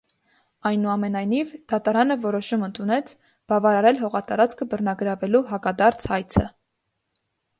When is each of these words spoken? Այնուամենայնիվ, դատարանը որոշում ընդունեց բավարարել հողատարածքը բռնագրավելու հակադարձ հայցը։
Այնուամենայնիվ, 0.67 1.51
դատարանը 1.73 2.15
որոշում 2.23 2.63
ընդունեց 2.69 3.11
բավարարել 3.53 4.01
հողատարածքը 4.05 4.67
բռնագրավելու 4.71 5.43
հակադարձ 5.51 6.09
հայցը։ 6.13 6.47